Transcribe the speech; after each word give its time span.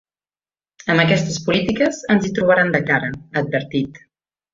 “Amb 0.93 1.01
aquestes 1.03 1.37
polítiques 1.49 1.99
ens 2.13 2.25
hi 2.25 2.31
trobaran 2.39 2.73
de 2.77 2.81
cara”, 2.89 3.11
ha 3.35 3.39
advertit. 3.47 4.01